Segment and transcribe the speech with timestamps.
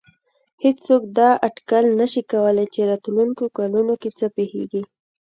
[0.63, 4.81] هېڅوک دا اټکل نه شي کولای چې راتلونکو کلونو کې څه پېښېږي.